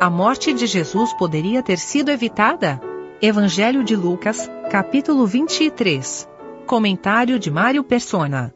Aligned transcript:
A 0.00 0.08
morte 0.08 0.54
de 0.54 0.66
Jesus 0.66 1.12
poderia 1.12 1.62
ter 1.62 1.78
sido 1.78 2.10
evitada? 2.10 2.80
Evangelho 3.20 3.84
de 3.84 3.94
Lucas, 3.94 4.50
capítulo 4.70 5.26
23. 5.26 6.26
Comentário 6.66 7.38
de 7.38 7.50
Mário 7.50 7.84
Persona. 7.84 8.54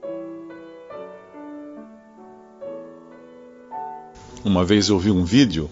Uma 4.42 4.64
vez 4.64 4.88
eu 4.88 4.98
vi 4.98 5.10
um 5.10 5.22
vídeo 5.22 5.68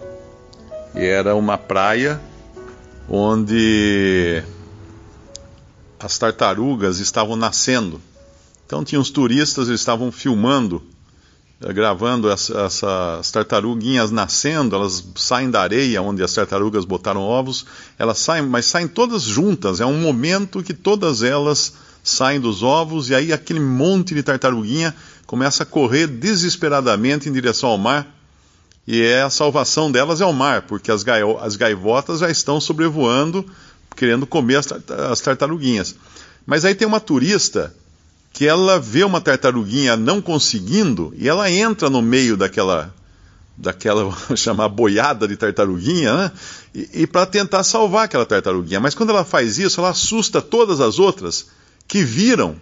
e 0.95 1.07
era 1.07 1.35
uma 1.35 1.57
praia 1.57 2.21
onde 3.09 4.45
as 5.99 6.19
tartarugas 6.19 6.99
estavam 6.99 7.35
nascendo. 7.35 7.99
Então 8.67 8.85
tinha 8.85 9.01
uns 9.01 9.11
turistas, 9.11 9.69
eles 9.69 9.81
estavam 9.81 10.13
filmando, 10.13 10.83
gravando 11.73 12.31
essa, 12.31 12.63
essas 12.63 13.31
tartaruguinhas 13.31 14.11
nascendo, 14.11 14.75
elas 14.75 15.05
saem 15.15 15.51
da 15.51 15.61
areia 15.61 16.03
onde 16.03 16.23
as 16.23 16.33
tartarugas 16.33 16.85
botaram 16.85 17.21
ovos, 17.21 17.67
elas 17.99 18.19
saem, 18.19 18.43
mas 18.45 18.67
saem 18.67 18.89
todas 18.89 19.23
juntas, 19.23 19.81
é 19.81 19.87
um 19.87 20.01
momento 20.01 20.63
que 20.63 20.75
todas 20.75 21.23
elas 21.23 21.75
saem 22.03 22.41
dos 22.41 22.63
ovos 22.63 23.11
e 23.11 23.15
aí 23.15 23.33
aquele 23.33 23.61
monte 23.61 24.15
de 24.15 24.23
tartaruguinha 24.23 24.95
começa 25.27 25.63
a 25.63 25.67
correr 25.67 26.07
desesperadamente 26.07 27.29
em 27.29 27.33
direção 27.33 27.69
ao 27.69 27.79
mar. 27.79 28.07
E 28.85 29.01
é 29.01 29.23
a 29.23 29.31
salvação 29.31 29.93
delas 29.93 30.21
é 30.21 30.27
o 30.27 30.33
mar, 30.33 30.63
porque 30.63 30.91
as, 30.91 31.05
as 31.41 31.55
gaivotas 31.55 32.19
já 32.19 32.29
estão 32.29 32.61
sobrevoando 32.61 33.47
querendo 33.95 34.27
comer 34.27 34.57
as, 34.57 34.67
as 35.11 35.21
tartaruguinhas. 35.21 35.95
Mas 36.45 36.65
aí 36.65 36.75
tem 36.75 36.89
uma 36.89 36.99
turista 36.99 37.73
que 38.33 38.47
ela 38.47 38.79
vê 38.81 39.05
uma 39.05 39.21
tartaruguinha 39.21 39.97
não 39.97 40.21
conseguindo 40.23 41.13
e 41.17 41.29
ela 41.29 41.51
entra 41.51 41.91
no 41.91 42.01
meio 42.01 42.37
daquela 42.37 42.95
daquela 43.57 44.11
chamar 44.35 44.69
boiada 44.69 45.29
de 45.29 45.37
tartaruguinha, 45.37 46.15
né? 46.15 46.33
E, 46.75 47.03
e 47.03 47.07
para 47.07 47.27
tentar 47.27 47.63
salvar 47.63 48.07
aquela 48.07 48.25
tartaruguinha. 48.25 48.81
Mas 48.81 48.95
quando 48.95 49.11
ela 49.11 49.25
faz 49.25 49.59
isso, 49.59 49.81
ela 49.81 49.91
assusta 49.91 50.41
todas 50.41 50.81
as 50.81 50.99
outras 50.99 51.47
que 51.87 52.03
viram 52.03 52.57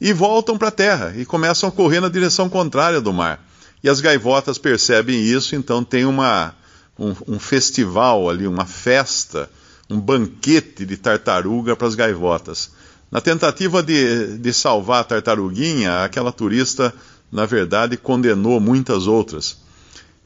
e 0.00 0.12
voltam 0.12 0.58
para 0.58 0.68
a 0.68 0.72
terra 0.72 1.14
e 1.16 1.24
começam 1.24 1.68
a 1.68 1.72
correr 1.72 2.00
na 2.00 2.08
direção 2.08 2.48
contrária 2.48 3.00
do 3.00 3.12
mar. 3.12 3.42
E 3.82 3.88
as 3.88 4.00
gaivotas 4.00 4.58
percebem 4.58 5.18
isso, 5.24 5.56
então 5.56 5.82
tem 5.82 6.04
uma, 6.04 6.54
um, 6.98 7.14
um 7.26 7.38
festival 7.38 8.28
ali, 8.28 8.46
uma 8.46 8.66
festa 8.66 9.48
um 9.90 9.98
banquete 9.98 10.84
de 10.84 10.96
tartaruga 10.96 11.74
para 11.74 11.88
as 11.88 11.94
gaivotas. 11.94 12.70
Na 13.10 13.20
tentativa 13.20 13.82
de, 13.82 14.36
de 14.38 14.52
salvar 14.52 15.00
a 15.00 15.04
tartaruguinha, 15.04 16.04
aquela 16.04 16.30
turista, 16.30 16.94
na 17.32 17.46
verdade, 17.46 17.96
condenou 17.96 18.60
muitas 18.60 19.06
outras. 19.06 19.58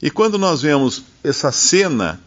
E 0.00 0.10
quando 0.10 0.36
nós 0.36 0.62
vemos 0.62 1.04
essa 1.22 1.52
cena 1.52 2.20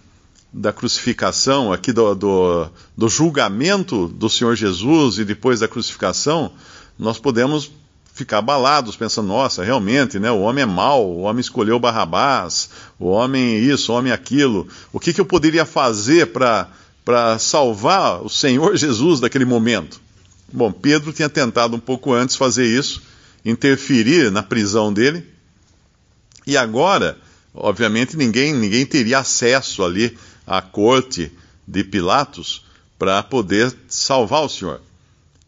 da 0.54 0.72
crucificação, 0.72 1.74
aqui 1.74 1.92
do, 1.92 2.16
do, 2.16 2.70
do, 2.96 3.10
julgamento 3.10 4.08
do 4.08 4.30
Senhor 4.30 4.56
Jesus 4.56 5.18
e 5.18 5.26
depois 5.26 5.60
da 5.60 5.68
crucificação, 5.68 6.54
nós 6.98 7.20
podemos 7.20 7.70
ficar 8.14 8.38
abalados, 8.38 8.96
pensando, 8.96 9.28
nossa, 9.28 9.62
realmente, 9.62 10.18
né, 10.18 10.32
o 10.32 10.40
homem 10.40 10.64
é 10.64 10.66
mau, 10.66 11.06
o 11.06 11.22
homem 11.24 11.42
escolheu 11.42 11.78
Barrabás, 11.78 12.70
o 12.98 13.10
homem 13.10 13.58
isso, 13.58 13.92
o 13.92 13.96
homem 13.96 14.14
aquilo. 14.14 14.70
O 14.94 15.02
que, 15.02 15.12
que 15.12 15.20
eu 15.20 15.26
poderia 15.26 15.66
fazer 15.66 16.28
para 16.28 16.70
para 17.06 17.38
salvar 17.38 18.24
o 18.24 18.30
Senhor 18.30 18.76
Jesus 18.76 19.20
daquele 19.20 19.46
momento. 19.46 20.02
Bom, 20.52 20.72
Pedro 20.72 21.12
tinha 21.12 21.30
tentado 21.30 21.76
um 21.76 21.80
pouco 21.80 22.14
antes 22.14 22.36
fazer 22.36 22.66
isso, 22.66 23.02
interferir 23.44 24.32
na 24.32 24.44
prisão 24.44 24.94
dele, 24.94 25.26
e 26.46 26.56
agora, 26.56 27.18
obviamente, 27.54 28.16
ninguém, 28.16 28.54
ninguém 28.54 28.86
teria 28.86 29.20
acesso 29.20 29.84
ali 29.84 30.18
à 30.46 30.62
corte 30.62 31.32
de 31.68 31.84
Pilatos 31.84 32.64
para 33.00 33.22
poder 33.24 33.76
salvar 33.88 34.44
o 34.44 34.50
Senhor. 34.50 34.82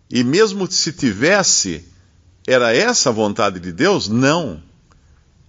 E 0.10 0.24
mesmo 0.24 0.70
se 0.72 0.92
tivesse, 0.92 1.86
era 2.46 2.76
essa 2.76 3.10
a 3.10 3.14
vontade 3.14 3.60
de 3.60 3.72
Deus? 3.72 4.08
Não. 4.08 4.62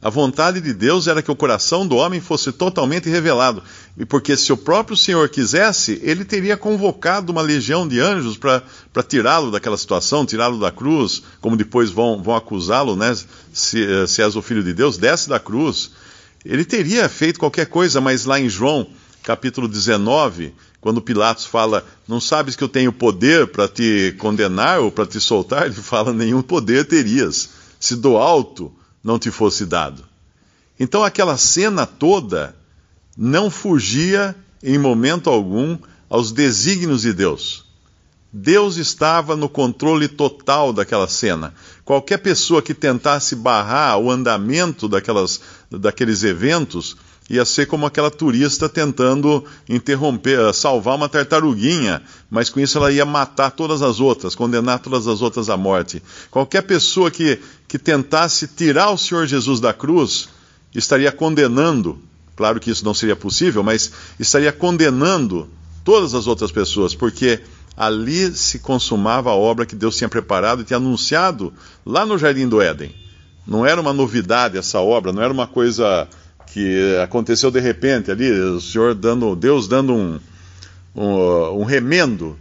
A 0.00 0.10
vontade 0.10 0.60
de 0.60 0.72
Deus 0.72 1.08
era 1.08 1.20
que 1.20 1.30
o 1.30 1.34
coração 1.34 1.84
do 1.84 1.96
homem 1.96 2.20
fosse 2.20 2.52
totalmente 2.52 3.08
revelado. 3.08 3.64
E 3.96 4.04
porque 4.06 4.36
se 4.36 4.52
o 4.52 4.56
próprio 4.56 4.96
Senhor 4.96 5.28
quisesse, 5.28 6.00
ele 6.04 6.24
teria 6.24 6.56
convocado 6.56 7.32
uma 7.32 7.42
legião 7.42 7.86
de 7.86 7.98
anjos 7.98 8.36
para 8.36 8.62
tirá-lo 9.02 9.50
daquela 9.50 9.76
situação, 9.76 10.24
tirá-lo 10.24 10.60
da 10.60 10.70
cruz, 10.70 11.24
como 11.40 11.56
depois 11.56 11.90
vão, 11.90 12.22
vão 12.22 12.36
acusá-lo, 12.36 12.94
né? 12.94 13.12
Se, 13.52 13.82
eh, 13.82 14.06
se 14.06 14.22
és 14.22 14.36
o 14.36 14.42
filho 14.42 14.62
de 14.62 14.72
Deus, 14.72 14.98
desce 14.98 15.28
da 15.28 15.40
cruz. 15.40 15.90
Ele 16.44 16.64
teria 16.64 17.08
feito 17.08 17.40
qualquer 17.40 17.66
coisa, 17.66 18.00
mas 18.00 18.24
lá 18.24 18.38
em 18.38 18.48
João, 18.48 18.86
capítulo 19.24 19.66
19, 19.66 20.54
quando 20.80 21.02
Pilatos 21.02 21.44
fala, 21.44 21.84
não 22.06 22.20
sabes 22.20 22.54
que 22.54 22.62
eu 22.62 22.68
tenho 22.68 22.92
poder 22.92 23.48
para 23.48 23.66
te 23.66 24.14
condenar 24.16 24.78
ou 24.78 24.92
para 24.92 25.06
te 25.06 25.20
soltar, 25.20 25.66
ele 25.66 25.74
fala, 25.74 26.12
nenhum 26.12 26.40
poder 26.40 26.84
terias, 26.84 27.50
se 27.80 27.96
do 27.96 28.16
alto 28.16 28.77
não 29.02 29.18
te 29.18 29.30
fosse 29.30 29.64
dado. 29.66 30.04
Então 30.78 31.02
aquela 31.02 31.36
cena 31.36 31.86
toda 31.86 32.54
não 33.16 33.50
fugia 33.50 34.34
em 34.62 34.78
momento 34.78 35.28
algum 35.28 35.78
aos 36.08 36.32
desígnios 36.32 37.02
de 37.02 37.12
Deus. 37.12 37.64
Deus 38.32 38.76
estava 38.76 39.34
no 39.34 39.48
controle 39.48 40.06
total 40.06 40.72
daquela 40.72 41.08
cena. 41.08 41.54
Qualquer 41.84 42.18
pessoa 42.18 42.60
que 42.60 42.74
tentasse 42.74 43.34
barrar 43.34 43.98
o 43.98 44.10
andamento 44.10 44.86
daquelas, 44.86 45.40
daqueles 45.70 46.22
eventos 46.22 46.96
ia 47.28 47.44
ser 47.44 47.66
como 47.66 47.84
aquela 47.84 48.10
turista 48.10 48.68
tentando 48.68 49.44
interromper, 49.68 50.52
salvar 50.54 50.96
uma 50.96 51.08
tartaruguinha, 51.08 52.02
mas 52.30 52.48
com 52.48 52.58
isso 52.58 52.78
ela 52.78 52.90
ia 52.90 53.04
matar 53.04 53.50
todas 53.50 53.82
as 53.82 54.00
outras, 54.00 54.34
condenar 54.34 54.78
todas 54.78 55.06
as 55.06 55.20
outras 55.20 55.50
à 55.50 55.56
morte. 55.56 56.02
Qualquer 56.30 56.62
pessoa 56.62 57.10
que, 57.10 57.38
que 57.66 57.78
tentasse 57.78 58.48
tirar 58.48 58.90
o 58.90 58.96
Senhor 58.96 59.26
Jesus 59.26 59.60
da 59.60 59.74
cruz 59.74 60.28
estaria 60.74 61.12
condenando, 61.12 61.98
claro 62.34 62.58
que 62.58 62.70
isso 62.70 62.84
não 62.84 62.94
seria 62.94 63.16
possível, 63.16 63.62
mas 63.62 63.92
estaria 64.18 64.52
condenando 64.52 65.48
todas 65.84 66.14
as 66.14 66.26
outras 66.26 66.50
pessoas, 66.50 66.94
porque 66.94 67.40
ali 67.76 68.34
se 68.34 68.58
consumava 68.58 69.30
a 69.30 69.34
obra 69.34 69.66
que 69.66 69.76
Deus 69.76 69.96
tinha 69.96 70.08
preparado 70.08 70.62
e 70.62 70.64
tinha 70.64 70.78
anunciado 70.78 71.52
lá 71.84 72.06
no 72.06 72.18
Jardim 72.18 72.48
do 72.48 72.60
Éden. 72.60 72.94
Não 73.46 73.64
era 73.64 73.80
uma 73.80 73.92
novidade 73.92 74.58
essa 74.58 74.80
obra, 74.80 75.12
não 75.12 75.22
era 75.22 75.32
uma 75.32 75.46
coisa 75.46 76.08
que 76.52 76.96
aconteceu 77.02 77.50
de 77.50 77.60
repente 77.60 78.10
ali, 78.10 78.30
o 78.30 78.60
Senhor 78.60 78.94
dando, 78.94 79.34
Deus 79.36 79.68
dando 79.68 79.94
um, 79.94 80.20
um, 80.94 81.60
um 81.60 81.64
remendo. 81.64 82.38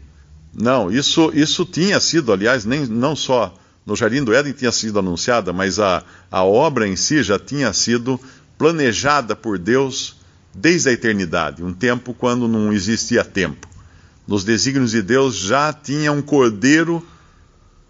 Não, 0.53 0.91
isso, 0.91 1.31
isso 1.33 1.65
tinha 1.65 1.99
sido, 1.99 2.31
aliás, 2.31 2.65
nem, 2.65 2.85
não 2.85 3.15
só 3.15 3.53
no 3.85 3.95
Jardim 3.95 4.23
do 4.23 4.33
Éden 4.33 4.51
tinha 4.51 4.71
sido 4.71 4.99
anunciada, 4.99 5.53
mas 5.53 5.79
a, 5.79 6.03
a 6.29 6.43
obra 6.43 6.87
em 6.87 6.95
si 6.95 7.23
já 7.23 7.39
tinha 7.39 7.71
sido 7.71 8.19
planejada 8.57 9.35
por 9.35 9.57
Deus 9.57 10.17
desde 10.53 10.89
a 10.89 10.91
eternidade, 10.91 11.63
um 11.63 11.73
tempo 11.73 12.13
quando 12.13 12.47
não 12.47 12.73
existia 12.73 13.23
tempo. 13.23 13.67
Nos 14.27 14.43
desígnios 14.43 14.91
de 14.91 15.01
Deus 15.01 15.35
já 15.35 15.71
tinha 15.71 16.11
um 16.11 16.21
cordeiro 16.21 17.05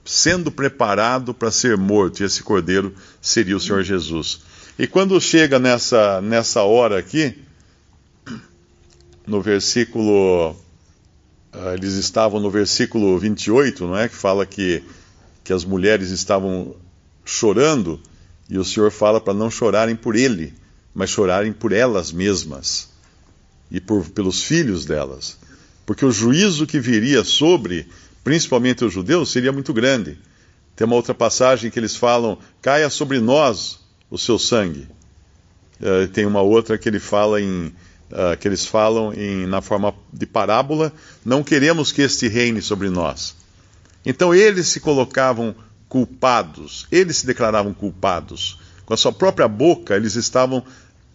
sendo 0.06 0.52
preparado 0.52 1.34
para 1.34 1.50
ser 1.50 1.76
morto, 1.78 2.22
e 2.22 2.26
esse 2.26 2.44
cordeiro 2.44 2.94
seria 3.22 3.58
o 3.58 3.60
Senhor 3.60 3.82
Jesus. 3.84 4.42
E 4.80 4.86
quando 4.86 5.20
chega 5.20 5.58
nessa, 5.58 6.22
nessa 6.22 6.62
hora 6.62 7.00
aqui, 7.00 7.36
no 9.26 9.42
versículo. 9.42 10.56
Uh, 11.54 11.74
eles 11.74 11.94
estavam 11.94 12.40
no 12.40 12.52
versículo 12.52 13.18
28, 13.18 13.86
não 13.86 13.98
é? 13.98 14.08
Que 14.08 14.16
fala 14.16 14.46
que, 14.46 14.84
que 15.44 15.52
as 15.52 15.66
mulheres 15.66 16.12
estavam 16.12 16.76
chorando, 17.26 18.00
e 18.50 18.58
o 18.58 18.64
Senhor 18.64 18.92
fala 18.92 19.20
para 19.20 19.34
não 19.34 19.50
chorarem 19.50 19.96
por 19.96 20.16
ele, 20.16 20.54
mas 20.94 21.10
chorarem 21.10 21.52
por 21.52 21.72
elas 21.72 22.12
mesmas 22.12 22.90
e 23.72 23.82
por, 23.82 24.08
pelos 24.10 24.44
filhos 24.44 24.86
delas. 24.86 25.38
Porque 25.86 26.06
o 26.06 26.12
juízo 26.12 26.68
que 26.68 26.80
viria 26.80 27.24
sobre, 27.24 27.88
principalmente 28.24 28.86
os 28.86 28.94
judeus, 28.94 29.32
seria 29.32 29.52
muito 29.52 29.74
grande. 29.74 30.18
Tem 30.76 30.86
uma 30.86 30.96
outra 30.96 31.16
passagem 31.16 31.72
que 31.72 31.80
eles 31.80 31.96
falam: 31.96 32.38
caia 32.62 32.90
sobre 32.90 33.20
nós 33.20 33.87
o 34.10 34.18
seu 34.18 34.38
sangue. 34.40 34.88
Uh, 35.80 36.08
tem 36.08 36.26
uma 36.26 36.42
outra 36.42 36.78
que 36.78 36.90
ele 36.90 37.00
fala 37.00 37.42
em 37.42 37.74
uh, 38.12 38.38
que 38.40 38.48
eles 38.48 38.66
falam 38.66 39.14
em, 39.14 39.46
na 39.46 39.62
forma 39.62 39.94
de 40.12 40.26
parábola, 40.26 40.94
não 41.24 41.44
queremos 41.44 41.92
que 41.92 42.02
este 42.02 42.28
reine 42.28 42.62
sobre 42.62 42.90
nós. 42.90 43.36
Então 44.06 44.34
eles 44.34 44.68
se 44.68 44.80
colocavam 44.80 45.56
culpados, 45.90 46.88
eles 46.92 47.18
se 47.18 47.26
declaravam 47.26 47.74
culpados. 47.74 48.60
Com 48.86 48.94
a 48.94 48.98
sua 48.98 49.12
própria 49.12 49.48
boca, 49.48 49.96
eles 49.96 50.16
estavam 50.16 50.64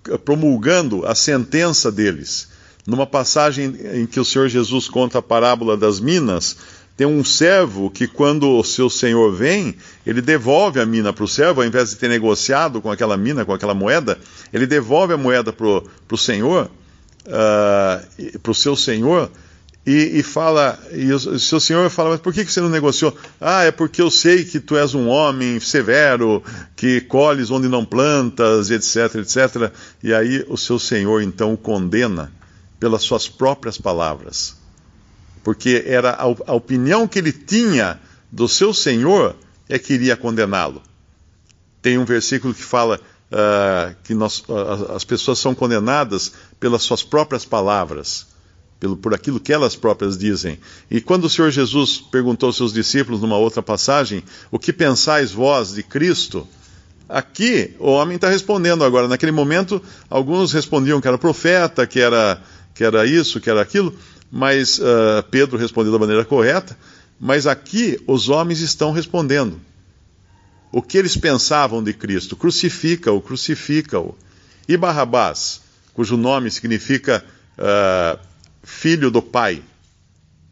eh, 0.08 0.18
promulgando 0.18 1.06
a 1.06 1.14
sentença 1.14 1.90
deles. 1.90 2.48
Numa 2.86 3.06
passagem 3.06 3.76
em 3.94 4.06
que 4.06 4.18
o 4.18 4.24
Senhor 4.24 4.48
Jesus 4.48 4.88
conta 4.88 5.18
a 5.18 5.22
parábola 5.22 5.76
das 5.76 6.00
minas, 6.00 6.56
tem 6.96 7.06
um 7.06 7.24
servo 7.24 7.90
que, 7.90 8.06
quando 8.06 8.50
o 8.50 8.62
seu 8.62 8.90
senhor 8.90 9.32
vem, 9.32 9.74
ele 10.06 10.20
devolve 10.20 10.78
a 10.80 10.86
mina 10.86 11.12
para 11.12 11.24
o 11.24 11.28
servo, 11.28 11.60
ao 11.60 11.66
invés 11.66 11.90
de 11.90 11.96
ter 11.96 12.08
negociado 12.08 12.80
com 12.80 12.90
aquela 12.90 13.16
mina, 13.16 13.44
com 13.44 13.52
aquela 13.52 13.74
moeda, 13.74 14.18
ele 14.52 14.66
devolve 14.66 15.14
a 15.14 15.16
moeda 15.16 15.52
para 15.52 15.66
o 15.66 16.18
senhor, 16.18 16.70
uh, 17.26 18.38
para 18.38 18.52
o 18.52 18.54
seu 18.54 18.76
senhor 18.76 19.30
e, 19.84 20.20
e, 20.20 20.22
fala, 20.22 20.78
e 20.92 21.12
o 21.12 21.38
seu 21.40 21.58
senhor 21.58 21.90
fala, 21.90 22.10
mas 22.10 22.20
por 22.20 22.32
que, 22.32 22.44
que 22.44 22.52
você 22.52 22.60
não 22.60 22.68
negociou? 22.68 23.16
Ah, 23.40 23.64
é 23.64 23.72
porque 23.72 24.00
eu 24.00 24.10
sei 24.12 24.44
que 24.44 24.60
tu 24.60 24.76
és 24.76 24.94
um 24.94 25.08
homem 25.08 25.58
severo, 25.58 26.42
que 26.76 27.00
colhes 27.00 27.50
onde 27.50 27.66
não 27.66 27.84
plantas, 27.84 28.70
etc, 28.70 29.16
etc. 29.16 29.72
E 30.00 30.14
aí 30.14 30.44
o 30.48 30.56
seu 30.56 30.78
senhor 30.78 31.20
então 31.20 31.52
o 31.52 31.58
condena 31.58 32.32
pelas 32.78 33.02
suas 33.02 33.28
próprias 33.28 33.76
palavras. 33.76 34.61
Porque 35.42 35.84
era 35.86 36.10
a, 36.10 36.22
a 36.22 36.54
opinião 36.54 37.08
que 37.08 37.18
ele 37.18 37.32
tinha 37.32 38.00
do 38.30 38.48
seu 38.48 38.72
senhor 38.72 39.36
é 39.68 39.78
que 39.78 39.94
iria 39.94 40.16
condená-lo. 40.16 40.82
Tem 41.80 41.98
um 41.98 42.04
versículo 42.04 42.54
que 42.54 42.62
fala 42.62 43.00
uh, 43.30 43.94
que 44.04 44.14
nós, 44.14 44.40
uh, 44.48 44.92
as 44.94 45.04
pessoas 45.04 45.38
são 45.38 45.54
condenadas 45.54 46.32
pelas 46.60 46.82
suas 46.82 47.02
próprias 47.02 47.44
palavras 47.44 48.26
pelo, 48.82 48.96
por 48.96 49.14
aquilo 49.14 49.38
que 49.38 49.52
elas 49.52 49.76
próprias 49.76 50.18
dizem. 50.18 50.58
E 50.90 51.00
quando 51.00 51.26
o 51.26 51.30
Senhor 51.30 51.52
Jesus 51.52 51.98
perguntou 51.98 52.48
aos 52.48 52.56
seus 52.56 52.72
discípulos 52.72 53.20
numa 53.20 53.36
outra 53.36 53.62
passagem, 53.62 54.24
o 54.50 54.58
que 54.58 54.72
pensais 54.72 55.30
vós 55.30 55.74
de 55.74 55.84
Cristo? 55.84 56.48
Aqui 57.08 57.76
o 57.78 57.92
homem 57.92 58.16
está 58.16 58.28
respondendo 58.28 58.82
agora. 58.82 59.06
Naquele 59.06 59.30
momento, 59.30 59.80
alguns 60.10 60.52
respondiam 60.52 61.00
que 61.00 61.06
era 61.06 61.16
profeta, 61.16 61.86
que 61.86 62.00
era, 62.00 62.42
que 62.74 62.82
era 62.82 63.06
isso, 63.06 63.40
que 63.40 63.48
era 63.48 63.62
aquilo, 63.62 63.94
mas 64.34 64.78
uh, 64.78 65.22
Pedro 65.30 65.58
respondeu 65.58 65.92
da 65.92 65.98
maneira 65.98 66.24
correta. 66.24 66.74
Mas 67.20 67.46
aqui 67.46 68.02
os 68.06 68.30
homens 68.30 68.60
estão 68.60 68.90
respondendo. 68.90 69.60
O 70.72 70.80
que 70.80 70.96
eles 70.96 71.14
pensavam 71.14 71.84
de 71.84 71.92
Cristo? 71.92 72.34
Crucifica-o, 72.34 73.20
crucifica-o. 73.20 74.16
E 74.66 74.74
Barrabás, 74.74 75.60
cujo 75.92 76.16
nome 76.16 76.50
significa 76.50 77.22
uh, 77.58 78.18
filho 78.62 79.10
do 79.10 79.20
pai. 79.20 79.62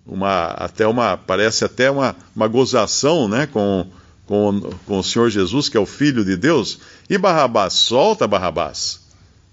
Uma, 0.07 0.49
até 0.49 0.87
uma, 0.87 1.17
parece 1.17 1.65
até 1.65 1.91
uma, 1.91 2.15
uma 2.37 2.49
gozação 2.49 3.29
né, 3.29 3.47
com, 3.47 3.87
com, 4.27 4.61
com 4.85 4.99
o 4.99 5.05
Senhor 5.05 5.31
Jesus, 5.31 5.71
que 5.71 5.77
é 5.77 5.81
o 5.81 5.87
Filho 5.87 6.23
de 6.23 6.37
Deus. 6.37 6.81
E 7.09 7.17
Barrabás, 7.17 7.73
solta 7.73 8.29
Barrabás, 8.29 9.01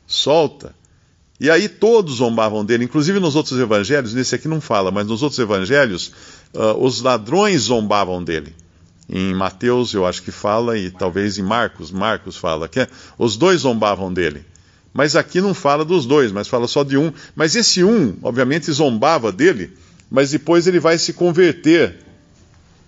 solta. 0.05 0.75
E 1.39 1.51
aí 1.51 1.69
todos 1.69 2.15
zombavam 2.15 2.65
dele, 2.65 2.85
inclusive 2.85 3.19
nos 3.19 3.35
outros 3.35 3.59
evangelhos, 3.59 4.13
nesse 4.13 4.33
aqui 4.33 4.47
não 4.47 4.59
fala, 4.59 4.89
mas 4.89 5.05
nos 5.05 5.21
outros 5.21 5.37
evangelhos, 5.39 6.11
uh, 6.53 6.83
os 6.83 7.01
ladrões 7.01 7.63
zombavam 7.63 8.23
dele. 8.23 8.55
Em 9.07 9.33
Mateus 9.33 9.93
eu 9.93 10.05
acho 10.05 10.23
que 10.23 10.31
fala, 10.31 10.77
e 10.77 10.89
talvez 10.89 11.37
em 11.37 11.43
Marcos, 11.43 11.91
Marcos 11.91 12.35
fala, 12.35 12.67
que 12.67 12.79
é, 12.79 12.87
os 13.17 13.37
dois 13.37 13.61
zombavam 13.61 14.11
dele. 14.11 14.43
Mas 14.91 15.15
aqui 15.15 15.39
não 15.39 15.53
fala 15.53 15.85
dos 15.85 16.07
dois, 16.07 16.31
mas 16.31 16.47
fala 16.47 16.67
só 16.67 16.83
de 16.83 16.97
um. 16.97 17.13
Mas 17.35 17.55
esse 17.55 17.83
um, 17.83 18.17
obviamente, 18.23 18.71
zombava 18.71 19.31
dele, 19.31 19.71
mas 20.09 20.31
depois 20.31 20.65
ele 20.65 20.79
vai 20.79 20.97
se 20.97 21.13
converter, 21.13 21.99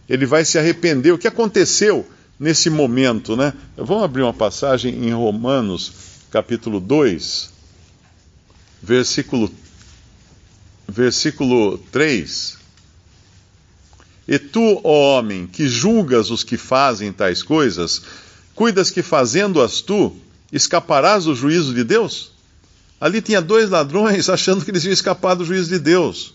ele 0.10 0.26
vai 0.26 0.44
se 0.44 0.58
arrepender. 0.58 1.12
O 1.12 1.20
que 1.20 1.28
aconteceu 1.28 2.06
nesse 2.40 2.68
momento, 2.68 3.38
né? 3.38 3.54
Vamos 3.78 4.04
abrir 4.04 4.24
uma 4.24 4.34
passagem 4.34 5.06
em 5.06 5.14
Romanos, 5.14 5.92
capítulo 6.32 6.80
2, 6.80 7.59
versículo, 8.82 9.52
versículo 10.88 11.78
3. 11.92 12.58
E 14.28 14.38
tu, 14.38 14.80
ó 14.84 15.18
homem, 15.18 15.48
que 15.48 15.68
julgas 15.68 16.30
os 16.30 16.44
que 16.44 16.58
fazem 16.58 17.12
tais 17.12 17.42
coisas, 17.42 18.02
cuidas 18.54 18.92
que 18.92 19.02
fazendo-as 19.02 19.82
tu, 19.82 20.16
escaparás 20.52 21.26
do 21.26 21.34
juízo 21.34 21.74
de 21.74 21.84
Deus? 21.84 22.32
Ali 23.02 23.22
tinha 23.22 23.42
dois 23.42 23.70
ladrões 23.70 24.28
achando 24.30 24.64
que 24.64 24.72
eles 24.72 24.84
iam 24.84 24.94
escapar 24.94 25.36
do 25.36 25.46
juízo 25.46 25.70
de 25.70 25.80
Deus, 25.80 26.34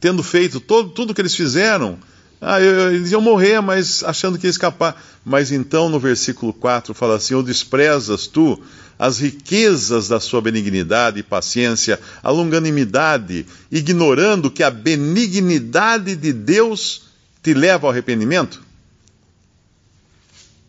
tendo 0.00 0.22
feito 0.22 0.60
todo, 0.60 0.90
tudo 0.90 1.14
que 1.14 1.20
eles 1.20 1.34
fizeram. 1.34 1.98
Ah, 2.40 2.60
eles 2.60 3.10
iam 3.10 3.20
morrer, 3.20 3.60
mas 3.60 4.04
achando 4.04 4.38
que 4.38 4.46
ia 4.46 4.50
escapar. 4.50 5.02
Mas 5.24 5.50
então 5.50 5.88
no 5.88 5.98
versículo 5.98 6.52
4 6.52 6.94
fala 6.94 7.16
assim: 7.16 7.34
Ou 7.34 7.42
desprezas 7.42 8.26
tu 8.26 8.60
as 8.98 9.18
riquezas 9.18 10.08
da 10.08 10.18
sua 10.18 10.40
benignidade 10.40 11.20
e 11.20 11.22
paciência, 11.22 12.00
a 12.22 12.30
longanimidade, 12.30 13.46
ignorando 13.70 14.50
que 14.50 14.62
a 14.62 14.70
benignidade 14.70 16.16
de 16.16 16.32
Deus 16.32 17.02
te 17.42 17.54
leva 17.54 17.86
ao 17.86 17.92
arrependimento? 17.92 18.68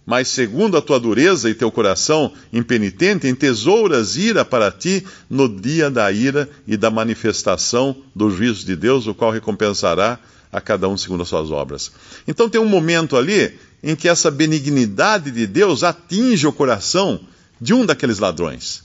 mas 0.10 0.28
segundo 0.28 0.76
a 0.76 0.82
tua 0.82 1.00
dureza 1.00 1.52
e 1.52 1.54
teu 1.54 1.70
coração 1.70 2.34
impenitente, 2.52 3.28
entesouras 3.28 4.18
ira 4.18 4.44
para 4.44 4.72
ti 4.72 5.06
no 5.30 5.48
dia 5.48 5.88
da 5.88 6.12
ira 6.12 6.50
e 6.66 6.76
da 6.76 6.90
manifestação 6.90 7.96
do 8.16 8.32
juízo 8.32 8.66
de 8.66 8.76
Deus, 8.76 9.06
o 9.06 9.14
qual 9.14 9.30
recompensará 9.30 10.18
a 10.52 10.60
cada 10.60 10.88
um 10.88 10.98
segundo 10.98 11.24
as 11.24 11.30
suas 11.30 11.52
obras. 11.52 11.92
Então 12.28 12.50
tem 12.50 12.60
um 12.60 12.68
momento 12.68 13.16
ali 13.16 13.58
em 13.84 13.96
que 13.96 14.10
essa 14.10 14.30
benignidade 14.30 15.32
de 15.32 15.46
Deus 15.46 15.84
atinge 15.84 16.48
o 16.48 16.54
coração 16.54 17.20
de 17.60 17.74
um 17.74 17.86
daqueles 17.86 18.20
ladrões. 18.20 18.84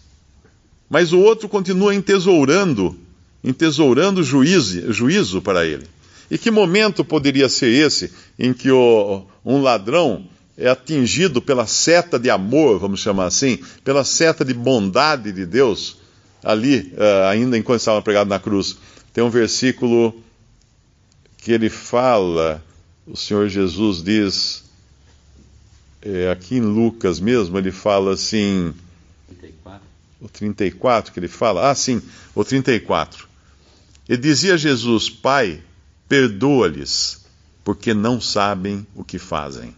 Mas 0.89 1.13
o 1.13 1.19
outro 1.19 1.49
continua 1.49 1.95
entesourando, 1.95 2.97
entesourando 3.43 4.23
juízo, 4.23 4.93
juízo 4.93 5.41
para 5.41 5.65
ele. 5.65 5.85
E 6.31 6.39
que 6.39 6.51
momento 6.51 7.05
poderia 7.05 7.49
ser 7.49 7.69
esse 7.69 8.13
em 8.39 8.53
que 8.53 8.71
o, 8.71 9.25
um 9.45 9.61
ladrão 9.61 10.27
é 10.57 10.69
atingido 10.69 11.43
pela 11.43 11.67
seta 11.67 12.19
de 12.19 12.31
amor, 12.31 12.79
vamos 12.79 13.01
chamar 13.01 13.27
assim, 13.27 13.59
pela 13.83 14.05
seta 14.05 14.45
de 14.45 14.55
bondade 14.55 15.33
de 15.33 15.45
Deus, 15.45 15.99
ali, 16.43 16.93
uh, 16.95 17.29
ainda 17.29 17.59
enquanto 17.59 17.81
estava 17.81 18.01
pregado 18.01 18.31
na 18.31 18.39
cruz. 18.39 18.77
Tem 19.13 19.23
um 19.23 19.31
versículo 19.31 20.15
que 21.45 21.53
ele 21.53 21.69
fala, 21.69 22.65
o 23.07 23.15
Senhor 23.15 23.51
Jesus 23.51 24.03
diz, 24.03 24.65
é, 26.01 26.31
aqui 26.31 26.57
em 26.57 26.63
Lucas 26.63 27.21
mesmo, 27.21 27.59
ele 27.59 27.71
fala 27.71 28.15
assim. 28.15 28.73
34. 29.29 29.81
O 30.23 30.29
34 30.29 31.13
que 31.13 31.21
ele 31.21 31.29
fala? 31.29 31.71
Ah, 31.71 31.75
sim, 31.75 32.01
o 32.35 32.43
34. 32.43 33.29
Ele 34.09 34.23
dizia 34.23 34.57
Jesus: 34.57 35.11
Pai, 35.11 35.63
perdoa-lhes, 36.09 37.27
porque 37.63 37.93
não 37.93 38.23
sabem 38.23 38.87
o 38.95 39.05
que 39.05 39.19
fazem. 39.19 39.77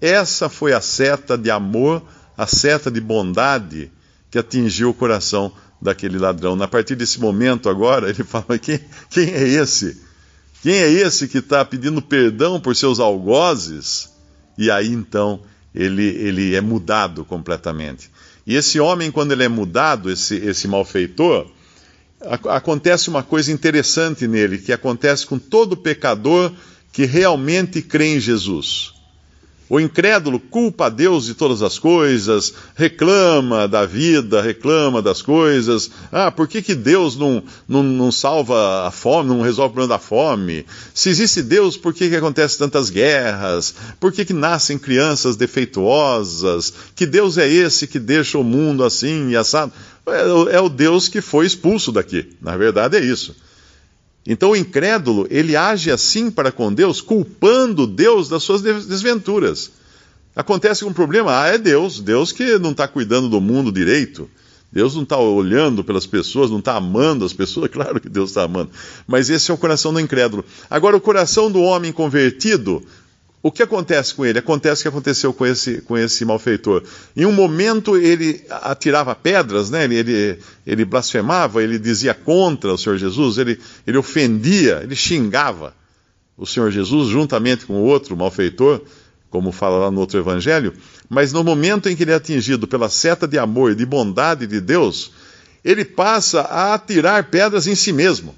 Essa 0.00 0.48
foi 0.48 0.72
a 0.72 0.80
seta 0.80 1.38
de 1.38 1.52
amor, 1.52 2.02
a 2.36 2.48
seta 2.48 2.90
de 2.90 3.00
bondade 3.00 3.92
que 4.28 4.40
atingiu 4.40 4.90
o 4.90 4.94
coração 4.94 5.52
daquele 5.80 6.18
ladrão. 6.18 6.60
A 6.60 6.66
partir 6.66 6.96
desse 6.96 7.20
momento, 7.20 7.68
agora, 7.68 8.10
ele 8.10 8.24
fala: 8.24 8.58
quem, 8.58 8.80
quem 9.08 9.30
é 9.30 9.46
esse? 9.46 10.02
Quem 10.64 10.76
é 10.76 10.90
esse 10.90 11.28
que 11.28 11.36
está 11.36 11.62
pedindo 11.62 12.00
perdão 12.00 12.58
por 12.58 12.74
seus 12.74 12.98
algozes? 12.98 14.08
E 14.56 14.70
aí 14.70 14.88
então 14.88 15.42
ele, 15.74 16.04
ele 16.04 16.54
é 16.54 16.60
mudado 16.62 17.22
completamente. 17.22 18.10
E 18.46 18.54
esse 18.56 18.80
homem, 18.80 19.10
quando 19.10 19.32
ele 19.32 19.44
é 19.44 19.48
mudado, 19.48 20.10
esse, 20.10 20.36
esse 20.36 20.66
malfeitor, 20.66 21.50
acontece 22.48 23.10
uma 23.10 23.22
coisa 23.22 23.52
interessante 23.52 24.26
nele, 24.26 24.56
que 24.56 24.72
acontece 24.72 25.26
com 25.26 25.38
todo 25.38 25.76
pecador 25.76 26.50
que 26.90 27.04
realmente 27.04 27.82
crê 27.82 28.16
em 28.16 28.20
Jesus. 28.20 28.93
O 29.68 29.80
incrédulo 29.80 30.38
culpa 30.38 30.86
a 30.86 30.88
Deus 30.90 31.24
de 31.24 31.34
todas 31.34 31.62
as 31.62 31.78
coisas, 31.78 32.52
reclama 32.74 33.66
da 33.66 33.86
vida, 33.86 34.42
reclama 34.42 35.00
das 35.00 35.22
coisas. 35.22 35.90
Ah, 36.12 36.30
por 36.30 36.46
que, 36.46 36.60
que 36.60 36.74
Deus 36.74 37.16
não, 37.16 37.42
não, 37.66 37.82
não 37.82 38.12
salva 38.12 38.86
a 38.86 38.90
fome, 38.90 39.30
não 39.30 39.40
resolve 39.40 39.70
o 39.70 39.74
problema 39.74 39.94
da 39.94 39.98
fome? 39.98 40.66
Se 40.92 41.08
existe 41.08 41.42
Deus, 41.42 41.78
por 41.78 41.94
que, 41.94 42.10
que 42.10 42.16
acontecem 42.16 42.58
tantas 42.58 42.90
guerras? 42.90 43.74
Por 43.98 44.12
que, 44.12 44.24
que 44.24 44.34
nascem 44.34 44.78
crianças 44.78 45.34
defeituosas? 45.34 46.72
Que 46.94 47.06
Deus 47.06 47.38
é 47.38 47.48
esse 47.48 47.86
que 47.86 47.98
deixa 47.98 48.36
o 48.36 48.44
mundo 48.44 48.84
assim 48.84 49.30
e 49.30 49.36
assado? 49.36 49.72
É, 50.06 50.56
é 50.56 50.60
o 50.60 50.68
Deus 50.68 51.08
que 51.08 51.22
foi 51.22 51.46
expulso 51.46 51.90
daqui. 51.90 52.36
Na 52.42 52.54
verdade 52.56 52.98
é 52.98 53.00
isso. 53.00 53.34
Então 54.26 54.50
o 54.50 54.56
incrédulo, 54.56 55.26
ele 55.30 55.54
age 55.54 55.90
assim 55.90 56.30
para 56.30 56.50
com 56.50 56.72
Deus, 56.72 57.00
culpando 57.00 57.86
Deus 57.86 58.28
das 58.28 58.42
suas 58.42 58.62
desventuras. 58.62 59.70
Acontece 60.34 60.84
um 60.84 60.92
problema, 60.92 61.42
ah, 61.42 61.48
é 61.48 61.58
Deus, 61.58 62.00
Deus 62.00 62.32
que 62.32 62.58
não 62.58 62.72
está 62.72 62.88
cuidando 62.88 63.28
do 63.28 63.40
mundo 63.40 63.70
direito. 63.70 64.28
Deus 64.72 64.96
não 64.96 65.04
está 65.04 65.16
olhando 65.16 65.84
pelas 65.84 66.04
pessoas, 66.04 66.50
não 66.50 66.58
está 66.58 66.74
amando 66.74 67.24
as 67.24 67.32
pessoas, 67.32 67.70
claro 67.72 68.00
que 68.00 68.08
Deus 68.08 68.30
está 68.30 68.42
amando. 68.42 68.70
Mas 69.06 69.30
esse 69.30 69.52
é 69.52 69.54
o 69.54 69.58
coração 69.58 69.92
do 69.92 70.00
incrédulo. 70.00 70.44
Agora, 70.68 70.96
o 70.96 71.00
coração 71.00 71.48
do 71.48 71.60
homem 71.60 71.92
convertido 71.92 72.82
o 73.44 73.52
que 73.52 73.62
acontece 73.62 74.14
com 74.14 74.24
ele? 74.24 74.38
Acontece 74.38 74.80
o 74.80 74.84
que 74.84 74.88
aconteceu 74.88 75.34
com 75.34 75.44
esse, 75.44 75.82
com 75.82 75.98
esse 75.98 76.24
malfeitor. 76.24 76.82
Em 77.14 77.26
um 77.26 77.30
momento 77.30 77.94
ele 77.94 78.42
atirava 78.48 79.14
pedras, 79.14 79.68
né? 79.68 79.84
ele, 79.84 79.96
ele, 79.96 80.38
ele 80.66 80.84
blasfemava, 80.86 81.62
ele 81.62 81.78
dizia 81.78 82.14
contra 82.14 82.72
o 82.72 82.78
Senhor 82.78 82.96
Jesus, 82.96 83.36
ele, 83.36 83.60
ele 83.86 83.98
ofendia, 83.98 84.80
ele 84.82 84.96
xingava 84.96 85.74
o 86.38 86.46
Senhor 86.46 86.70
Jesus 86.70 87.10
juntamente 87.10 87.66
com 87.66 87.74
outro 87.82 88.16
malfeitor, 88.16 88.80
como 89.28 89.52
fala 89.52 89.76
lá 89.76 89.90
no 89.90 90.00
outro 90.00 90.18
evangelho. 90.18 90.72
Mas 91.10 91.30
no 91.30 91.44
momento 91.44 91.90
em 91.90 91.94
que 91.94 92.02
ele 92.02 92.12
é 92.12 92.14
atingido 92.14 92.66
pela 92.66 92.88
seta 92.88 93.28
de 93.28 93.38
amor 93.38 93.72
e 93.72 93.74
de 93.74 93.84
bondade 93.84 94.46
de 94.46 94.58
Deus, 94.58 95.12
ele 95.62 95.84
passa 95.84 96.40
a 96.40 96.72
atirar 96.72 97.24
pedras 97.24 97.66
em 97.66 97.74
si 97.74 97.92
mesmo. 97.92 98.34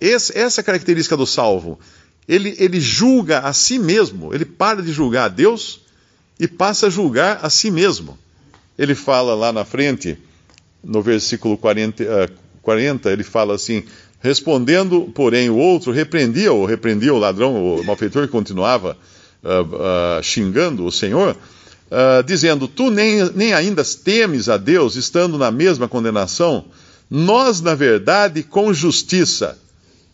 Esse, 0.00 0.38
essa 0.38 0.60
é 0.60 0.62
a 0.62 0.64
característica 0.64 1.16
do 1.16 1.26
salvo. 1.26 1.80
Ele, 2.28 2.54
ele 2.58 2.78
julga 2.78 3.40
a 3.40 3.52
si 3.52 3.78
mesmo, 3.78 4.34
ele 4.34 4.44
para 4.44 4.82
de 4.82 4.92
julgar 4.92 5.24
a 5.24 5.28
Deus 5.28 5.80
e 6.38 6.46
passa 6.46 6.88
a 6.88 6.90
julgar 6.90 7.40
a 7.42 7.48
si 7.48 7.70
mesmo. 7.70 8.18
Ele 8.78 8.94
fala 8.94 9.34
lá 9.34 9.52
na 9.52 9.64
frente, 9.64 10.18
no 10.84 11.00
versículo 11.00 11.56
40, 11.56 12.04
uh, 12.04 12.32
40 12.62 13.10
ele 13.10 13.24
fala 13.24 13.54
assim: 13.54 13.82
Respondendo, 14.20 15.10
porém, 15.14 15.48
o 15.48 15.56
outro 15.56 15.90
repreendia-o, 15.90 16.66
repreendia 16.66 17.14
o 17.14 17.18
ladrão, 17.18 17.76
o 17.76 17.84
malfeitor 17.84 18.26
que 18.26 18.32
continuava 18.32 18.96
uh, 19.42 20.18
uh, 20.18 20.22
xingando 20.22 20.84
o 20.84 20.92
Senhor, 20.92 21.34
uh, 21.34 22.22
dizendo: 22.24 22.68
Tu 22.68 22.90
nem, 22.90 23.24
nem 23.34 23.52
ainda 23.54 23.82
temes 23.84 24.48
a 24.48 24.56
Deus, 24.56 24.96
estando 24.96 25.38
na 25.38 25.50
mesma 25.50 25.88
condenação? 25.88 26.66
Nós, 27.10 27.60
na 27.60 27.74
verdade, 27.74 28.42
com 28.42 28.72
justiça, 28.72 29.58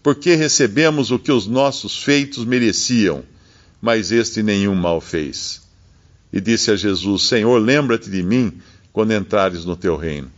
porque 0.05 0.35
recebemos 0.35 1.11
o 1.11 1.19
que 1.19 1.33
os 1.33 1.47
nossos 1.47 2.01
feitos 2.05 2.45
mereciam, 2.45 3.25
mas 3.81 4.13
este 4.13 4.43
nenhum 4.43 4.75
mal 4.75 5.01
fez. 5.01 5.63
E 6.31 6.43
disse 6.43 6.71
a 6.71 6.77
Jesus: 6.77 7.27
Senhor, 7.27 7.59
lembra-te 7.59 8.11
de 8.11 8.23
mim 8.23 8.53
quando 8.93 9.15
entrares 9.15 9.65
no 9.65 9.75
teu 9.75 9.97
reino. 9.97 10.31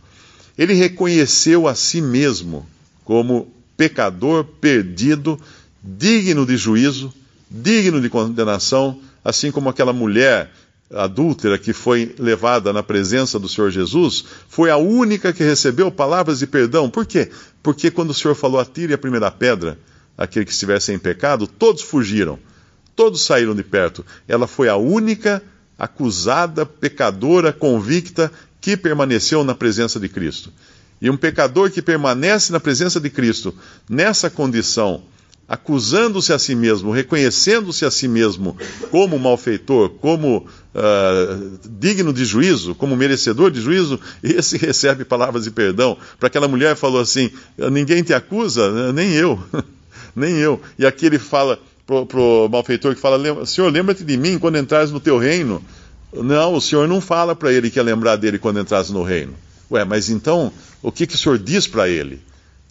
Ele 0.57 0.73
reconheceu 0.73 1.67
a 1.67 1.75
si 1.75 2.01
mesmo 2.01 2.65
como 3.03 3.53
pecador 3.75 4.45
perdido, 4.45 5.37
digno 5.83 6.45
de 6.45 6.55
juízo, 6.55 7.13
digno 7.51 7.99
de 7.99 8.09
condenação, 8.09 9.01
assim 9.23 9.51
como 9.51 9.67
aquela 9.67 9.91
mulher 9.91 10.49
adúltera 10.93 11.57
que 11.57 11.73
foi 11.73 12.15
levada 12.17 12.71
na 12.71 12.81
presença 12.81 13.37
do 13.37 13.49
Senhor 13.49 13.69
Jesus, 13.69 14.23
foi 14.47 14.69
a 14.69 14.77
única 14.77 15.33
que 15.33 15.43
recebeu 15.43 15.91
palavras 15.91 16.39
de 16.39 16.47
perdão. 16.47 16.89
Por 16.89 17.05
quê? 17.05 17.29
Porque 17.61 17.91
quando 17.91 18.11
o 18.11 18.13
Senhor 18.13 18.35
falou, 18.35 18.59
atire 18.59 18.93
a 18.93 18.97
primeira 18.97 19.29
pedra, 19.29 19.77
aquele 20.17 20.45
que 20.45 20.51
estivesse 20.51 20.93
em 20.93 20.99
pecado, 20.99 21.45
todos 21.45 21.81
fugiram, 21.81 22.39
todos 22.95 23.21
saíram 23.21 23.53
de 23.53 23.63
perto. 23.63 24.05
Ela 24.27 24.47
foi 24.47 24.69
a 24.69 24.77
única 24.77 25.43
acusada, 25.77 26.65
pecadora, 26.65 27.53
convicta, 27.53 28.31
que 28.59 28.75
permaneceu 28.75 29.43
na 29.43 29.53
presença 29.53 29.99
de 29.99 30.09
Cristo. 30.09 30.51
E 30.99 31.09
um 31.09 31.17
pecador 31.17 31.69
que 31.69 31.81
permanece 31.81 32.51
na 32.51 32.59
presença 32.59 32.99
de 32.99 33.09
Cristo, 33.09 33.53
nessa 33.87 34.29
condição, 34.29 35.03
acusando-se 35.47 36.33
a 36.33 36.39
si 36.39 36.55
mesmo, 36.55 36.91
reconhecendo-se 36.91 37.85
a 37.85 37.91
si 37.91 38.07
mesmo 38.07 38.57
como 38.91 39.17
malfeitor, 39.17 39.89
como 39.89 40.39
uh, 40.39 41.59
digno 41.79 42.11
de 42.11 42.25
juízo, 42.25 42.75
como 42.75 42.97
merecedor 42.97 43.49
de 43.49 43.61
juízo, 43.61 43.99
esse 44.21 44.57
recebe 44.59 45.05
palavras 45.05 45.45
de 45.45 45.51
perdão. 45.51 45.97
Para 46.19 46.27
aquela 46.27 46.47
mulher 46.47 46.75
falou 46.75 46.99
assim: 46.99 47.31
ninguém 47.71 48.03
te 48.03 48.13
acusa, 48.13 48.91
nem 48.91 49.13
eu, 49.13 49.41
nem 50.15 50.35
eu. 50.35 50.59
E 50.77 50.85
aqui 50.85 51.05
ele 51.05 51.19
fala 51.19 51.57
para 51.85 52.19
o 52.19 52.49
malfeitor 52.49 52.93
que 52.93 53.01
fala: 53.01 53.45
Senhor, 53.45 53.71
lembra-te 53.71 54.03
de 54.03 54.17
mim 54.17 54.37
quando 54.37 54.57
entrares 54.57 54.91
no 54.91 54.99
teu 54.99 55.17
reino. 55.17 55.63
Não, 56.11 56.55
o 56.55 56.61
Senhor 56.61 56.87
não 56.87 56.99
fala 56.99 57.35
para 57.35 57.51
ele 57.51 57.69
que 57.69 57.79
ia 57.79 57.83
lembrar 57.83 58.15
dele 58.15 58.39
quando 58.39 58.59
entrasse 58.59 58.91
no 58.91 59.03
reino. 59.03 59.33
Ué, 59.69 59.83
mas 59.83 60.09
então, 60.09 60.51
o 60.81 60.91
que, 60.91 61.05
que 61.05 61.15
o 61.15 61.17
Senhor 61.17 61.37
diz 61.37 61.67
para 61.67 61.89
ele? 61.89 62.21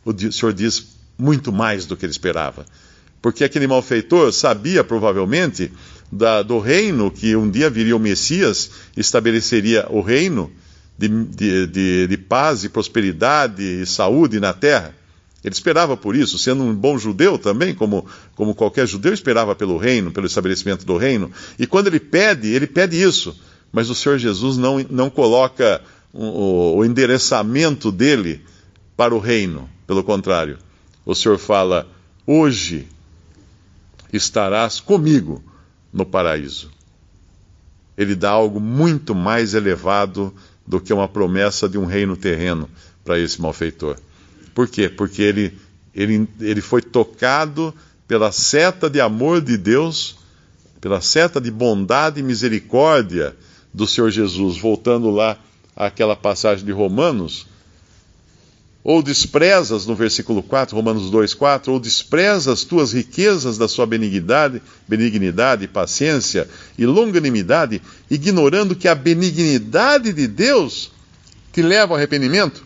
O 0.04 0.32
Senhor 0.32 0.52
diz 0.52 0.95
muito 1.18 1.52
mais 1.52 1.86
do 1.86 1.96
que 1.96 2.04
ele 2.04 2.12
esperava. 2.12 2.66
Porque 3.20 3.44
aquele 3.44 3.66
malfeitor 3.66 4.32
sabia, 4.32 4.84
provavelmente, 4.84 5.72
da, 6.12 6.42
do 6.42 6.58
reino 6.58 7.10
que 7.10 7.34
um 7.34 7.50
dia 7.50 7.68
viria 7.68 7.96
o 7.96 8.00
Messias, 8.00 8.70
estabeleceria 8.96 9.86
o 9.90 10.00
reino 10.00 10.50
de, 10.98 11.08
de, 11.08 11.66
de, 11.66 12.06
de 12.06 12.16
paz 12.16 12.64
e 12.64 12.68
prosperidade 12.68 13.62
e 13.62 13.86
saúde 13.86 14.38
na 14.38 14.52
terra. 14.52 14.94
Ele 15.44 15.52
esperava 15.52 15.96
por 15.96 16.16
isso, 16.16 16.38
sendo 16.38 16.64
um 16.64 16.74
bom 16.74 16.98
judeu 16.98 17.38
também, 17.38 17.74
como, 17.74 18.06
como 18.34 18.54
qualquer 18.54 18.86
judeu 18.86 19.12
esperava 19.12 19.54
pelo 19.54 19.76
reino, 19.76 20.10
pelo 20.10 20.26
estabelecimento 20.26 20.84
do 20.84 20.96
reino. 20.96 21.30
E 21.58 21.66
quando 21.66 21.86
ele 21.86 22.00
pede, 22.00 22.48
ele 22.48 22.66
pede 22.66 23.00
isso. 23.00 23.38
Mas 23.72 23.88
o 23.90 23.94
Senhor 23.94 24.18
Jesus 24.18 24.56
não, 24.56 24.84
não 24.90 25.10
coloca 25.10 25.80
o, 26.12 26.78
o 26.78 26.84
endereçamento 26.84 27.92
dele 27.92 28.40
para 28.96 29.14
o 29.14 29.18
reino. 29.18 29.68
Pelo 29.86 30.02
contrário, 30.02 30.58
o 31.06 31.14
Senhor 31.14 31.38
fala: 31.38 31.86
Hoje 32.26 32.88
estarás 34.12 34.80
comigo 34.80 35.42
no 35.92 36.04
paraíso. 36.04 36.70
Ele 37.96 38.14
dá 38.14 38.30
algo 38.30 38.60
muito 38.60 39.14
mais 39.14 39.54
elevado 39.54 40.34
do 40.66 40.80
que 40.80 40.92
uma 40.92 41.08
promessa 41.08 41.68
de 41.68 41.78
um 41.78 41.86
reino 41.86 42.16
terreno 42.16 42.68
para 43.04 43.18
esse 43.18 43.40
malfeitor. 43.40 43.96
Por 44.52 44.68
quê? 44.68 44.88
Porque 44.88 45.22
ele, 45.22 45.56
ele, 45.94 46.28
ele 46.40 46.60
foi 46.60 46.82
tocado 46.82 47.72
pela 48.08 48.32
seta 48.32 48.90
de 48.90 49.00
amor 49.00 49.40
de 49.40 49.56
Deus, 49.56 50.18
pela 50.80 51.00
seta 51.00 51.40
de 51.40 51.50
bondade 51.50 52.20
e 52.20 52.22
misericórdia 52.22 53.34
do 53.72 53.86
Senhor 53.86 54.10
Jesus. 54.10 54.58
Voltando 54.58 55.10
lá 55.10 55.38
àquela 55.74 56.16
passagem 56.16 56.64
de 56.64 56.72
Romanos, 56.72 57.46
ou 58.88 59.02
desprezas, 59.02 59.84
no 59.84 59.96
versículo 59.96 60.44
4, 60.44 60.76
Romanos 60.76 61.10
2, 61.10 61.34
4, 61.34 61.72
ou 61.72 61.80
desprezas 61.80 62.62
tuas 62.62 62.92
riquezas 62.92 63.58
da 63.58 63.66
sua 63.66 63.84
benignidade, 63.84 64.62
benignidade, 64.86 65.66
paciência 65.66 66.48
e 66.78 66.86
longanimidade, 66.86 67.82
ignorando 68.08 68.76
que 68.76 68.86
a 68.86 68.94
benignidade 68.94 70.12
de 70.12 70.28
Deus 70.28 70.92
te 71.52 71.62
leva 71.62 71.94
ao 71.94 71.96
arrependimento? 71.96 72.64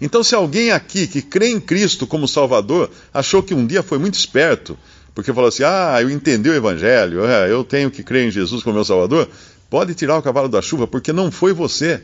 Então, 0.00 0.24
se 0.24 0.34
alguém 0.34 0.72
aqui 0.72 1.06
que 1.06 1.20
crê 1.20 1.50
em 1.50 1.60
Cristo 1.60 2.06
como 2.06 2.26
Salvador 2.26 2.90
achou 3.12 3.42
que 3.42 3.52
um 3.52 3.66
dia 3.66 3.82
foi 3.82 3.98
muito 3.98 4.14
esperto, 4.14 4.78
porque 5.14 5.30
falou 5.34 5.48
assim: 5.48 5.62
ah, 5.62 5.98
eu 6.00 6.08
entendi 6.08 6.48
o 6.48 6.54
Evangelho, 6.54 7.26
é, 7.26 7.52
eu 7.52 7.64
tenho 7.64 7.90
que 7.90 8.02
crer 8.02 8.28
em 8.28 8.30
Jesus 8.30 8.62
como 8.62 8.76
meu 8.76 8.84
Salvador, 8.86 9.28
pode 9.68 9.94
tirar 9.94 10.16
o 10.16 10.22
cavalo 10.22 10.48
da 10.48 10.62
chuva, 10.62 10.86
porque 10.86 11.12
não 11.12 11.30
foi 11.30 11.52
você 11.52 12.02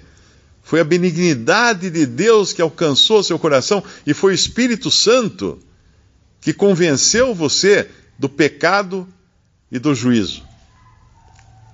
foi 0.63 0.81
a 0.81 0.85
benignidade 0.85 1.91
de 1.91 2.07
Deus 2.07 2.53
que 2.53 2.63
alcançou 2.63 3.23
seu 3.23 3.39
coração 3.39 3.83
e 4.07 4.15
foi 4.15 4.33
o 4.33 4.35
Espírito 4.35 4.91
Santo 4.91 5.59
que 6.41 6.53
convenceu 6.53 7.35
você 7.35 7.89
do 8.19 8.29
pecado 8.29 9.07
e 9.71 9.79
do 9.79 9.95
juízo. 9.95 10.43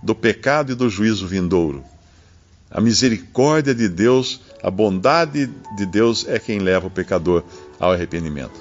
Do 0.03 0.15
pecado 0.15 0.73
e 0.73 0.75
do 0.75 0.89
juízo 0.89 1.27
vindouro. 1.27 1.85
A 2.71 2.81
misericórdia 2.81 3.75
de 3.75 3.89
Deus, 3.89 4.41
a 4.63 4.71
bondade 4.71 5.51
de 5.77 5.87
Deus 5.87 6.27
é 6.29 6.39
quem 6.39 6.59
leva 6.59 6.87
o 6.87 6.91
pecador 6.91 7.43
ao 7.79 7.93
arrependimento. 7.93 8.61